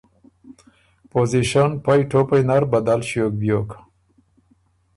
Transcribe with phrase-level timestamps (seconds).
[1.11, 3.69] پوزیشن پئ ټوپئ نر بدل ݭیوک بیوک،